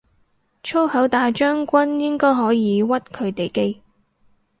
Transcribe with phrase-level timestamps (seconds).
[0.63, 3.83] 粗口大將軍應該可以屈佢哋機